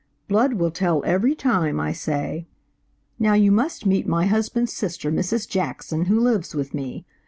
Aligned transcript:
Blood 0.27 0.53
will 0.53 0.71
tell 0.71 1.03
every 1.05 1.35
time, 1.35 1.79
I 1.79 1.91
say. 1.93 2.47
Now 3.19 3.35
you 3.35 3.51
must 3.51 3.85
meet 3.85 4.07
my 4.07 4.25
husband's 4.25 4.73
sister, 4.73 5.11
Mrs. 5.11 5.47
Jackson, 5.47 6.05
who 6.05 6.19
lives 6.19 6.55
with 6.55 6.73
me. 6.73 7.05